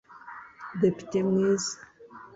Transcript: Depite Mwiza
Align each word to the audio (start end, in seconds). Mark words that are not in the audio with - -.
Depite 0.81 1.17
Mwiza 1.27 1.71